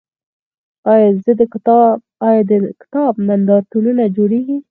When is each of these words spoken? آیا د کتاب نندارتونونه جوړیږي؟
آیا 0.91 1.09
د 2.49 2.51
کتاب 2.81 3.13
نندارتونونه 3.27 4.03
جوړیږي؟ 4.15 4.57